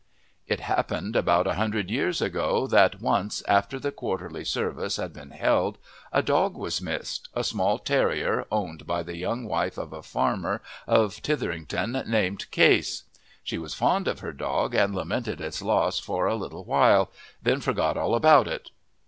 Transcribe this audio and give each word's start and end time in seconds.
It 0.47 0.61
happened 0.61 1.15
about 1.15 1.45
a 1.45 1.53
hundred 1.53 1.91
years 1.91 2.23
ago 2.23 2.65
that 2.65 2.99
once, 3.01 3.43
after 3.47 3.77
the 3.77 3.91
quarterly 3.91 4.43
service 4.43 4.95
had 4.95 5.13
been 5.13 5.29
held, 5.29 5.77
a 6.11 6.23
dog 6.23 6.57
was 6.57 6.81
missed, 6.81 7.29
a 7.35 7.43
small 7.43 7.77
terrier 7.77 8.47
owned 8.51 8.87
by 8.87 9.03
the 9.03 9.15
young 9.15 9.45
wife 9.45 9.77
of 9.77 9.93
a 9.93 10.01
farmer 10.01 10.63
of 10.87 11.21
Tytherington 11.21 11.91
named 12.07 12.49
Case. 12.49 13.03
She 13.43 13.59
was 13.59 13.75
fond 13.75 14.07
of 14.07 14.21
her 14.21 14.33
dog, 14.33 14.73
and 14.73 14.95
lamented 14.95 15.39
its 15.39 15.61
loss 15.61 15.99
for 15.99 16.25
a 16.25 16.33
little 16.35 16.63
while, 16.65 17.11
then 17.43 17.61
forgot 17.61 17.95
all 17.95 18.15
about 18.15 18.47
it. 18.47 18.71